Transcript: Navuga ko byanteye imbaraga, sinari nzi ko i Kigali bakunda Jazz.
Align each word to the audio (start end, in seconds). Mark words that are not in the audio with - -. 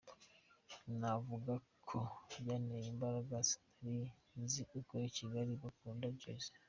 Navuga 0.99 1.53
ko 1.89 1.99
byanteye 2.39 2.87
imbaraga, 2.93 3.35
sinari 3.49 4.05
nzi 4.41 4.61
ko 4.87 4.95
i 5.07 5.09
Kigali 5.17 5.53
bakunda 5.61 6.05
Jazz. 6.19 6.45